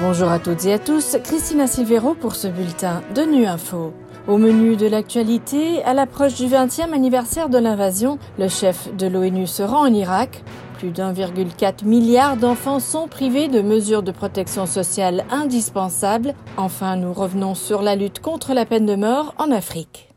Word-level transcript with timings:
Bonjour 0.00 0.30
à 0.30 0.38
toutes 0.38 0.64
et 0.64 0.74
à 0.74 0.78
tous, 0.78 1.16
Christina 1.24 1.66
Silvero 1.66 2.14
pour 2.14 2.36
ce 2.36 2.46
bulletin 2.46 3.02
de 3.16 3.22
Nu 3.22 3.46
Info. 3.46 3.92
Au 4.28 4.38
menu 4.38 4.76
de 4.76 4.86
l'actualité, 4.86 5.82
à 5.82 5.92
l'approche 5.92 6.34
du 6.36 6.44
20e 6.44 6.92
anniversaire 6.92 7.48
de 7.48 7.58
l'invasion, 7.58 8.16
le 8.38 8.46
chef 8.46 8.94
de 8.96 9.08
l'ONU 9.08 9.48
se 9.48 9.64
rend 9.64 9.88
en 9.88 9.92
Irak. 9.92 10.44
Plus 10.78 10.90
d'1,4 10.90 11.84
milliard 11.84 12.36
d'enfants 12.36 12.78
sont 12.78 13.08
privés 13.08 13.48
de 13.48 13.60
mesures 13.60 14.04
de 14.04 14.12
protection 14.12 14.66
sociale 14.66 15.24
indispensables. 15.32 16.34
Enfin, 16.56 16.94
nous 16.94 17.12
revenons 17.12 17.56
sur 17.56 17.82
la 17.82 17.96
lutte 17.96 18.20
contre 18.20 18.54
la 18.54 18.66
peine 18.66 18.86
de 18.86 18.94
mort 18.94 19.34
en 19.36 19.50
Afrique. 19.50 20.07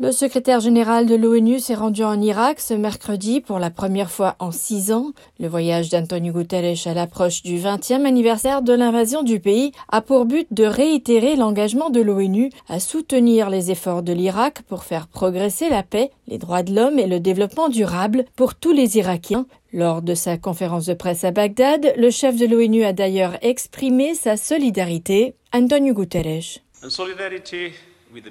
Le 0.00 0.12
secrétaire 0.12 0.60
général 0.60 1.06
de 1.06 1.16
l'ONU 1.16 1.58
s'est 1.58 1.74
rendu 1.74 2.04
en 2.04 2.20
Irak 2.20 2.60
ce 2.60 2.72
mercredi 2.72 3.40
pour 3.40 3.58
la 3.58 3.68
première 3.68 4.12
fois 4.12 4.36
en 4.38 4.52
six 4.52 4.92
ans. 4.92 5.10
Le 5.40 5.48
voyage 5.48 5.88
d'Antonio 5.88 6.32
Guterres 6.32 6.86
à 6.86 6.94
l'approche 6.94 7.42
du 7.42 7.58
20e 7.58 8.06
anniversaire 8.06 8.62
de 8.62 8.72
l'invasion 8.72 9.24
du 9.24 9.40
pays 9.40 9.72
a 9.88 10.00
pour 10.00 10.24
but 10.24 10.46
de 10.52 10.62
réitérer 10.62 11.34
l'engagement 11.34 11.90
de 11.90 12.00
l'ONU 12.00 12.50
à 12.68 12.78
soutenir 12.78 13.50
les 13.50 13.72
efforts 13.72 14.04
de 14.04 14.12
l'Irak 14.12 14.62
pour 14.68 14.84
faire 14.84 15.08
progresser 15.08 15.68
la 15.68 15.82
paix, 15.82 16.12
les 16.28 16.38
droits 16.38 16.62
de 16.62 16.72
l'homme 16.72 17.00
et 17.00 17.08
le 17.08 17.18
développement 17.18 17.68
durable 17.68 18.24
pour 18.36 18.54
tous 18.54 18.72
les 18.72 18.98
Irakiens. 18.98 19.46
Lors 19.72 20.00
de 20.00 20.14
sa 20.14 20.38
conférence 20.38 20.86
de 20.86 20.94
presse 20.94 21.24
à 21.24 21.32
Bagdad, 21.32 21.92
le 21.96 22.10
chef 22.10 22.36
de 22.36 22.46
l'ONU 22.46 22.84
a 22.84 22.92
d'ailleurs 22.92 23.36
exprimé 23.42 24.14
sa 24.14 24.36
solidarité. 24.36 25.34
Antonio 25.52 25.92
Guterres. 25.92 26.60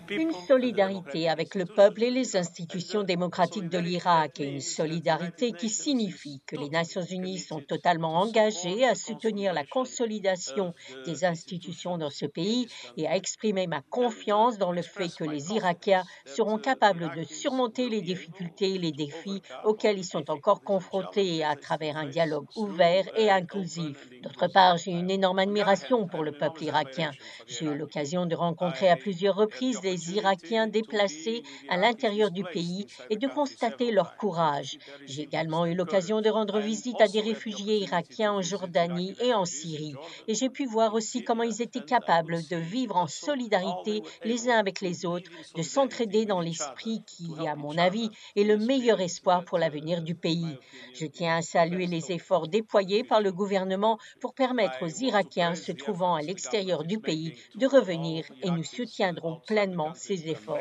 Une 0.10 0.32
solidarité 0.48 1.30
avec 1.30 1.54
le 1.54 1.66
peuple 1.66 2.04
et 2.04 2.10
les 2.10 2.36
institutions 2.36 3.04
démocratiques 3.04 3.70
de 3.70 3.78
l'Irak 3.78 4.40
et 4.40 4.46
une 4.46 4.62
solidarité 4.62 5.52
qui 5.52 5.70
signifie 5.70 6.42
que 6.48 6.56
les 6.56 6.70
Nations 6.70 7.04
Unies 7.04 7.38
sont 7.38 7.62
totalement 7.62 8.16
engagées 8.16 8.86
à 8.86 8.96
soutenir 8.96 9.54
la 9.54 9.66
consolidation 9.66 10.74
des 11.06 11.26
institutions 11.26 12.00
dans 12.00 12.10
ce 12.10 12.26
pays 12.26 12.68
et 12.98 13.08
à 13.08 13.16
exprimer 13.16 13.68
ma 13.68 13.82
confiance 13.82 14.58
dans 14.58 14.72
le 14.72 14.82
fait 14.82 15.10
que 15.16 15.24
les 15.24 15.52
Irakiens 15.54 16.04
seront 16.26 16.58
capables 16.58 17.12
de 17.16 17.24
surmonter 17.24 17.90
les 17.90 18.02
difficultés 18.02 18.76
et 18.76 18.80
les 18.80 18.92
défis 18.92 19.44
auxquels 19.64 20.00
ils 20.00 20.06
sont 20.06 20.32
encore 20.32 20.62
confrontés 20.62 21.44
à 21.44 21.56
travers 21.56 21.98
un 21.98 22.08
dialogue 22.08 22.48
ouvert 22.56 23.06
et 23.16 23.30
inclusif. 23.30 24.10
D'autre 24.24 24.48
part, 24.48 24.78
j'ai 24.78 24.92
une 24.92 25.12
énorme 25.12 25.40
admiration 25.40 26.08
pour 26.08 26.24
le 26.24 26.32
peuple 26.32 26.64
irakien. 26.64 27.12
J'ai 27.46 27.66
eu 27.66 27.78
l'occasion 27.78 28.26
de 28.26 28.36
rencontrer 28.36 28.90
à 28.90 28.96
plusieurs 28.96 29.36
reprises 29.36 29.67
des 29.82 30.14
Irakiens 30.14 30.68
déplacés 30.68 31.44
à 31.70 31.78
l'intérieur 31.78 32.32
du 32.32 32.44
pays 32.44 32.88
et 33.10 33.18
de 33.18 33.28
constater 33.28 33.92
leur 33.92 34.18
courage. 34.18 34.78
J'ai 35.06 35.24
également 35.24 35.66
eu 35.66 35.76
l'occasion 35.76 36.22
de 36.22 36.30
rendre 36.30 36.60
visite 36.60 37.00
à 37.02 37.08
des 37.08 37.20
réfugiés 37.20 37.80
irakiens 37.80 38.34
en 38.34 38.42
Jordanie 38.42 39.16
et 39.22 39.34
en 39.34 39.46
Syrie. 39.46 39.96
Et 40.28 40.36
j'ai 40.36 40.50
pu 40.50 40.66
voir 40.66 40.94
aussi 40.94 41.24
comment 41.24 41.44
ils 41.44 41.62
étaient 41.62 41.84
capables 41.84 42.40
de 42.48 42.56
vivre 42.56 42.96
en 42.96 43.08
solidarité 43.08 44.02
les 44.24 44.50
uns 44.50 44.58
avec 44.58 44.82
les 44.82 45.06
autres, 45.06 45.30
de 45.56 45.62
s'entraider 45.62 46.26
dans 46.26 46.42
l'esprit 46.42 47.04
qui, 47.06 47.30
à 47.48 47.56
mon 47.56 47.78
avis, 47.78 48.10
est 48.36 48.44
le 48.44 48.58
meilleur 48.58 49.02
espoir 49.02 49.44
pour 49.44 49.58
l'avenir 49.58 50.02
du 50.02 50.16
pays. 50.16 50.58
Je 50.94 51.06
tiens 51.06 51.38
à 51.38 51.42
saluer 51.42 51.88
les 51.88 52.12
efforts 52.12 52.48
déployés 52.48 53.04
par 53.04 53.22
le 53.22 53.32
gouvernement 53.32 53.98
pour 54.22 54.34
permettre 54.34 54.84
aux 54.84 55.04
Irakiens 55.04 55.56
se 55.56 55.72
trouvant 55.72 56.16
à 56.16 56.22
l'extérieur 56.22 56.84
du 56.84 57.00
pays 57.00 57.34
de 57.56 57.68
revenir 57.68 58.26
et 58.42 58.50
nous 58.50 58.64
soutiendrons 58.64 59.42
pleinement 59.46 59.57
pleinement 59.58 59.94
ses 59.96 60.30
efforts. 60.30 60.60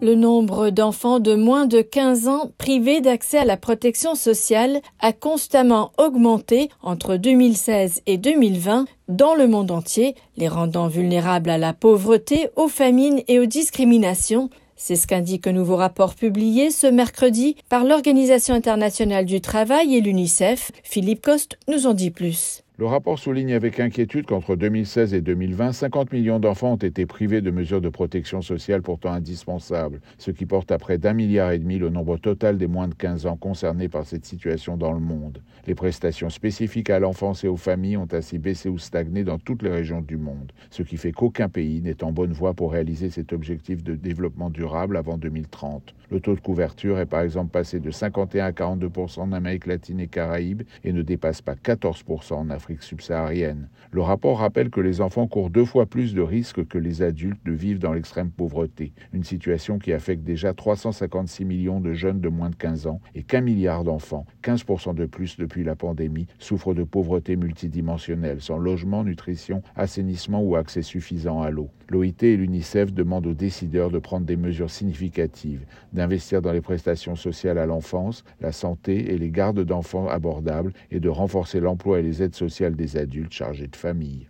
Le 0.00 0.14
nombre 0.14 0.70
d'enfants 0.70 1.18
de 1.18 1.34
moins 1.34 1.66
de 1.66 1.80
15 1.80 2.28
ans 2.28 2.52
privés 2.56 3.00
d'accès 3.00 3.38
à 3.38 3.44
la 3.44 3.56
protection 3.56 4.14
sociale 4.14 4.80
a 5.00 5.12
constamment 5.12 5.90
augmenté 5.98 6.68
entre 6.82 7.16
2016 7.16 8.02
et 8.06 8.16
2020 8.16 8.84
dans 9.08 9.34
le 9.34 9.48
monde 9.48 9.72
entier, 9.72 10.14
les 10.36 10.48
rendant 10.48 10.86
vulnérables 10.86 11.50
à 11.50 11.58
la 11.58 11.72
pauvreté, 11.72 12.50
aux 12.54 12.68
famines 12.68 13.22
et 13.26 13.40
aux 13.40 13.46
discriminations, 13.46 14.50
c'est 14.76 14.96
ce 14.96 15.06
qu'indique 15.06 15.46
un 15.46 15.52
nouveau 15.52 15.76
rapport 15.76 16.14
publié 16.14 16.70
ce 16.70 16.86
mercredi 16.86 17.56
par 17.68 17.84
l'Organisation 17.84 18.54
internationale 18.54 19.24
du 19.24 19.40
travail 19.40 19.96
et 19.96 20.00
l'UNICEF. 20.00 20.70
Philippe 20.82 21.22
Coste 21.22 21.58
nous 21.68 21.86
en 21.86 21.94
dit 21.94 22.10
plus. 22.10 22.62
Le 22.78 22.84
rapport 22.84 23.18
souligne 23.18 23.54
avec 23.54 23.80
inquiétude 23.80 24.26
qu'entre 24.26 24.54
2016 24.54 25.14
et 25.14 25.22
2020, 25.22 25.72
50 25.72 26.12
millions 26.12 26.38
d'enfants 26.38 26.74
ont 26.74 26.76
été 26.76 27.06
privés 27.06 27.40
de 27.40 27.50
mesures 27.50 27.80
de 27.80 27.88
protection 27.88 28.42
sociale 28.42 28.82
pourtant 28.82 29.12
indispensables, 29.12 30.02
ce 30.18 30.30
qui 30.30 30.44
porte 30.44 30.70
à 30.70 30.76
près 30.76 30.98
d'un 30.98 31.14
milliard 31.14 31.52
et 31.52 31.58
demi 31.58 31.78
le 31.78 31.88
nombre 31.88 32.18
total 32.18 32.58
des 32.58 32.66
moins 32.66 32.86
de 32.86 32.94
15 32.94 33.24
ans 33.24 33.38
concernés 33.38 33.88
par 33.88 34.04
cette 34.04 34.26
situation 34.26 34.76
dans 34.76 34.92
le 34.92 35.00
monde. 35.00 35.40
Les 35.66 35.74
prestations 35.74 36.28
spécifiques 36.28 36.90
à 36.90 36.98
l'enfance 36.98 37.44
et 37.44 37.48
aux 37.48 37.56
familles 37.56 37.96
ont 37.96 38.08
ainsi 38.12 38.36
baissé 38.36 38.68
ou 38.68 38.76
stagné 38.76 39.24
dans 39.24 39.38
toutes 39.38 39.62
les 39.62 39.70
régions 39.70 40.02
du 40.02 40.18
monde, 40.18 40.52
ce 40.68 40.82
qui 40.82 40.98
fait 40.98 41.12
qu'aucun 41.12 41.48
pays 41.48 41.80
n'est 41.80 42.04
en 42.04 42.12
bonne 42.12 42.34
voie 42.34 42.52
pour 42.52 42.72
réaliser 42.72 43.08
cet 43.08 43.32
objectif 43.32 43.84
de 43.84 43.94
développement 43.94 44.50
durable 44.50 44.98
avant 44.98 45.16
2030. 45.16 45.94
Le 46.10 46.20
taux 46.20 46.34
de 46.34 46.40
couverture 46.40 46.98
est 46.98 47.06
par 47.06 47.22
exemple 47.22 47.52
passé 47.52 47.80
de 47.80 47.90
51 47.90 48.44
à 48.44 48.52
42 48.52 48.90
en 49.16 49.32
Amérique 49.32 49.66
latine 49.66 49.98
et 49.98 50.08
Caraïbes 50.08 50.62
et 50.84 50.92
ne 50.92 51.00
dépasse 51.00 51.40
pas 51.40 51.54
14% 51.54 52.34
en 52.34 52.50
Afrique 52.50 52.65
subsaharienne. 52.80 53.68
Le 53.92 54.02
rapport 54.02 54.40
rappelle 54.40 54.70
que 54.70 54.80
les 54.80 55.00
enfants 55.00 55.26
courent 55.26 55.50
deux 55.50 55.64
fois 55.64 55.86
plus 55.86 56.14
de 56.14 56.20
risques 56.20 56.66
que 56.66 56.78
les 56.78 57.02
adultes 57.02 57.44
de 57.44 57.52
vivre 57.52 57.80
dans 57.80 57.92
l'extrême 57.92 58.30
pauvreté, 58.30 58.92
une 59.12 59.24
situation 59.24 59.78
qui 59.78 59.92
affecte 59.92 60.22
déjà 60.22 60.52
356 60.52 61.44
millions 61.44 61.80
de 61.80 61.92
jeunes 61.92 62.20
de 62.20 62.28
moins 62.28 62.50
de 62.50 62.56
15 62.56 62.86
ans 62.86 63.00
et 63.14 63.22
qu'un 63.22 63.40
milliard 63.40 63.84
d'enfants, 63.84 64.26
15% 64.42 64.94
de 64.94 65.06
plus 65.06 65.36
depuis 65.36 65.64
la 65.64 65.76
pandémie, 65.76 66.26
souffrent 66.38 66.74
de 66.74 66.84
pauvreté 66.84 67.36
multidimensionnelle, 67.36 68.40
sans 68.40 68.58
logement, 68.58 69.04
nutrition, 69.04 69.62
assainissement 69.76 70.42
ou 70.42 70.56
accès 70.56 70.82
suffisant 70.82 71.42
à 71.42 71.50
l'eau. 71.50 71.70
L'OIT 71.88 72.22
et 72.22 72.36
l'UNICEF 72.36 72.92
demandent 72.92 73.28
aux 73.28 73.34
décideurs 73.34 73.90
de 73.90 74.00
prendre 74.00 74.26
des 74.26 74.36
mesures 74.36 74.70
significatives, 74.70 75.64
d'investir 75.92 76.42
dans 76.42 76.50
les 76.50 76.60
prestations 76.60 77.14
sociales 77.14 77.58
à 77.58 77.66
l'enfance, 77.66 78.24
la 78.40 78.50
santé 78.50 79.12
et 79.12 79.18
les 79.18 79.30
gardes 79.30 79.60
d'enfants 79.60 80.08
abordables 80.08 80.72
et 80.90 80.98
de 80.98 81.08
renforcer 81.08 81.60
l'emploi 81.60 82.00
et 82.00 82.02
les 82.02 82.22
aides 82.22 82.34
sociales 82.34 82.55
des 82.60 82.96
adultes 82.96 83.32
chargés 83.32 83.68
de 83.68 83.76
famille. 83.76 84.28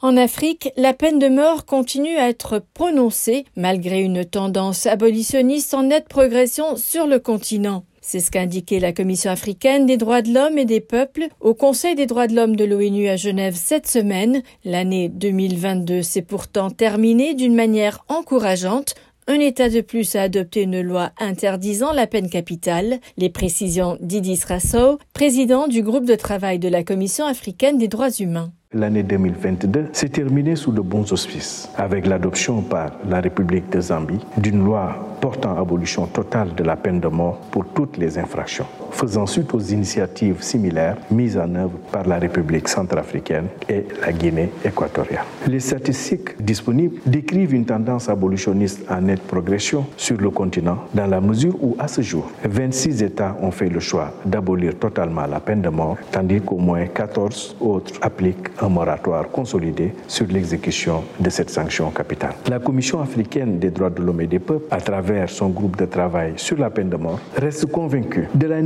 En 0.00 0.16
Afrique, 0.16 0.70
la 0.76 0.94
peine 0.94 1.18
de 1.18 1.28
mort 1.28 1.66
continue 1.66 2.16
à 2.16 2.28
être 2.28 2.62
prononcée 2.72 3.44
malgré 3.56 4.00
une 4.00 4.24
tendance 4.24 4.86
abolitionniste 4.86 5.74
en 5.74 5.84
nette 5.84 6.08
progression 6.08 6.76
sur 6.76 7.08
le 7.08 7.18
continent. 7.18 7.84
C'est 8.00 8.20
ce 8.20 8.30
qu'a 8.30 8.42
indiqué 8.42 8.80
la 8.80 8.92
Commission 8.92 9.30
africaine 9.30 9.86
des 9.86 9.96
droits 9.96 10.22
de 10.22 10.32
l'homme 10.32 10.56
et 10.56 10.64
des 10.64 10.80
peuples 10.80 11.26
au 11.40 11.52
Conseil 11.52 11.94
des 11.94 12.06
droits 12.06 12.26
de 12.28 12.34
l'homme 12.34 12.54
de 12.54 12.64
l'ONU 12.64 13.08
à 13.08 13.16
Genève 13.16 13.54
cette 13.54 13.86
semaine. 13.86 14.42
L'année 14.64 15.08
2022 15.08 16.02
s'est 16.02 16.22
pourtant 16.22 16.70
terminée 16.70 17.34
d'une 17.34 17.54
manière 17.54 18.04
encourageante 18.08 18.94
un 19.28 19.40
État 19.40 19.68
de 19.68 19.82
plus 19.82 20.16
a 20.16 20.22
adopté 20.22 20.62
une 20.62 20.80
loi 20.80 21.10
interdisant 21.20 21.92
la 21.92 22.06
peine 22.06 22.30
capitale. 22.30 22.98
Les 23.18 23.28
précisions 23.28 23.98
d'Idis 24.00 24.40
Rasso, 24.48 24.98
président 25.12 25.68
du 25.68 25.82
groupe 25.82 26.06
de 26.06 26.14
travail 26.14 26.58
de 26.58 26.68
la 26.68 26.82
Commission 26.82 27.26
africaine 27.26 27.76
des 27.76 27.88
droits 27.88 28.10
humains. 28.10 28.50
L'année 28.72 29.02
2022 29.02 29.88
s'est 29.92 30.08
terminée 30.08 30.56
sous 30.56 30.72
de 30.72 30.80
bons 30.80 31.12
auspices 31.12 31.70
avec 31.76 32.06
l'adoption 32.06 32.62
par 32.62 32.92
la 33.08 33.20
République 33.20 33.70
de 33.70 33.80
Zambie 33.80 34.20
d'une 34.38 34.64
loi 34.64 35.16
portant 35.20 35.58
abolition 35.58 36.06
totale 36.06 36.54
de 36.54 36.64
la 36.64 36.76
peine 36.76 37.00
de 37.00 37.08
mort 37.08 37.38
pour 37.50 37.66
toutes 37.66 37.96
les 37.96 38.18
infractions, 38.18 38.66
faisant 38.98 39.26
suite 39.26 39.54
aux 39.54 39.60
initiatives 39.60 40.42
similaires 40.42 40.96
mises 41.12 41.38
en 41.38 41.54
œuvre 41.54 41.78
par 41.92 42.06
la 42.08 42.18
République 42.18 42.68
centrafricaine 42.68 43.46
et 43.68 43.84
la 44.00 44.12
Guinée 44.12 44.50
équatoriale. 44.64 45.24
Les 45.46 45.60
statistiques 45.60 46.42
disponibles 46.42 46.96
décrivent 47.06 47.54
une 47.54 47.64
tendance 47.64 48.08
abolitionniste 48.08 48.84
en 48.90 49.00
nette 49.02 49.22
progression 49.22 49.86
sur 49.96 50.16
le 50.16 50.30
continent 50.30 50.78
dans 50.94 51.06
la 51.06 51.20
mesure 51.20 51.54
où, 51.62 51.76
à 51.78 51.86
ce 51.86 52.00
jour, 52.00 52.28
26 52.44 53.04
États 53.04 53.36
ont 53.40 53.52
fait 53.52 53.68
le 53.68 53.78
choix 53.78 54.12
d'abolir 54.24 54.74
totalement 54.74 55.26
la 55.26 55.38
peine 55.38 55.62
de 55.62 55.68
mort, 55.68 55.96
tandis 56.10 56.40
qu'au 56.40 56.58
moins 56.58 56.86
14 56.86 57.56
autres 57.60 57.94
appliquent 58.02 58.48
un 58.60 58.68
moratoire 58.68 59.28
consolidé 59.30 59.92
sur 60.08 60.26
l'exécution 60.26 61.04
de 61.20 61.30
cette 61.30 61.50
sanction 61.50 61.90
capitale. 61.90 62.34
La 62.48 62.58
Commission 62.58 63.00
africaine 63.00 63.60
des 63.60 63.70
droits 63.70 63.90
de 63.90 64.02
l'homme 64.02 64.22
et 64.22 64.26
des 64.26 64.40
peuples, 64.40 64.66
à 64.72 64.80
travers 64.80 65.30
son 65.30 65.50
groupe 65.50 65.76
de 65.76 65.84
travail 65.84 66.32
sur 66.36 66.58
la 66.58 66.70
peine 66.70 66.88
de 66.88 66.96
mort, 66.96 67.20
reste 67.36 67.66
convaincue 67.66 68.26
de 68.34 68.46
la 68.48 68.60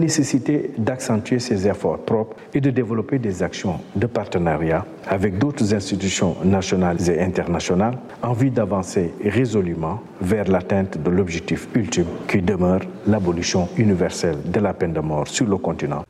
d'accentuer 0.78 1.38
ses 1.38 1.66
efforts 1.66 1.98
propres 1.98 2.36
et 2.54 2.60
de 2.60 2.70
développer 2.70 3.18
des 3.18 3.42
actions 3.42 3.80
de 3.96 4.06
partenariat 4.06 4.84
avec 5.08 5.38
d'autres 5.38 5.74
institutions 5.74 6.36
nationales 6.44 6.98
et 7.08 7.20
internationales 7.20 7.98
en 8.22 8.32
vue 8.32 8.50
d'avancer 8.50 9.12
résolument 9.24 10.00
vers 10.20 10.48
l'atteinte 10.48 11.02
de 11.02 11.10
l'objectif 11.10 11.68
ultime 11.74 12.06
qui 12.28 12.40
demeure 12.40 12.80
l'abolition 13.06 13.68
universelle 13.76 14.38
de 14.44 14.60
la 14.60 14.72
peine 14.72 14.92
de 14.92 15.00
mort 15.00 15.28
sur 15.28 15.46
le 15.46 15.56
continent. 15.56 16.04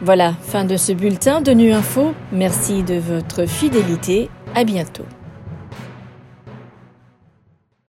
Voilà, 0.00 0.32
fin 0.40 0.64
de 0.64 0.76
ce 0.76 0.92
bulletin 0.92 1.40
de 1.40 1.50
Nu 1.52 1.72
Info. 1.72 2.12
Merci 2.32 2.82
de 2.82 2.94
votre 2.94 3.46
fidélité. 3.46 4.30
À 4.54 4.64
bientôt. 4.64 5.04